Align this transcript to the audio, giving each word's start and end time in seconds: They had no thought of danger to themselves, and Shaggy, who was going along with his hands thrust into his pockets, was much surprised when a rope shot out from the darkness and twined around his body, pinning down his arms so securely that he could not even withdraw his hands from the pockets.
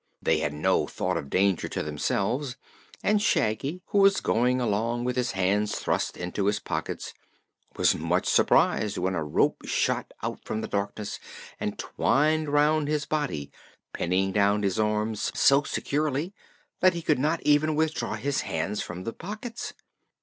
They 0.19 0.39
had 0.39 0.51
no 0.51 0.87
thought 0.87 1.15
of 1.15 1.29
danger 1.29 1.67
to 1.69 1.83
themselves, 1.83 2.55
and 3.03 3.21
Shaggy, 3.21 3.83
who 3.89 3.99
was 3.99 4.19
going 4.19 4.59
along 4.59 5.03
with 5.03 5.15
his 5.15 5.33
hands 5.33 5.75
thrust 5.77 6.17
into 6.17 6.47
his 6.47 6.59
pockets, 6.59 7.13
was 7.75 7.93
much 7.93 8.25
surprised 8.27 8.97
when 8.97 9.13
a 9.13 9.23
rope 9.23 9.61
shot 9.65 10.11
out 10.23 10.43
from 10.43 10.61
the 10.61 10.67
darkness 10.67 11.19
and 11.59 11.77
twined 11.77 12.47
around 12.47 12.87
his 12.87 13.05
body, 13.05 13.51
pinning 13.93 14.31
down 14.31 14.63
his 14.63 14.79
arms 14.79 15.31
so 15.39 15.61
securely 15.61 16.33
that 16.79 16.95
he 16.95 17.03
could 17.03 17.19
not 17.19 17.39
even 17.43 17.75
withdraw 17.75 18.15
his 18.15 18.41
hands 18.41 18.81
from 18.81 19.03
the 19.03 19.13
pockets. 19.13 19.73